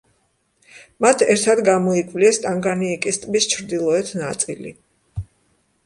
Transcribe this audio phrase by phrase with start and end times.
[1.05, 4.77] მათ ერთად გამოიკვლიეს ტანგანიიკის ტბის ჩრდილოეთ ნაწილი.